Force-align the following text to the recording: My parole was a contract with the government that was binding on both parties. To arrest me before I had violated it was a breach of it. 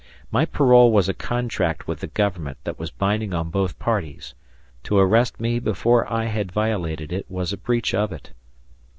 My 0.31 0.45
parole 0.45 0.91
was 0.91 1.07
a 1.07 1.13
contract 1.13 1.85
with 1.87 1.99
the 1.99 2.07
government 2.07 2.57
that 2.63 2.79
was 2.79 2.89
binding 2.89 3.35
on 3.35 3.51
both 3.51 3.77
parties. 3.77 4.33
To 4.85 4.97
arrest 4.97 5.39
me 5.39 5.59
before 5.59 6.11
I 6.11 6.25
had 6.25 6.51
violated 6.51 7.13
it 7.13 7.29
was 7.29 7.53
a 7.53 7.57
breach 7.57 7.93
of 7.93 8.11
it. 8.11 8.31